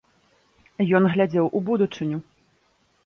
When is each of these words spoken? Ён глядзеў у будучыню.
Ён 0.99 1.03
глядзеў 1.15 1.45
у 1.59 1.61
будучыню. 1.71 2.17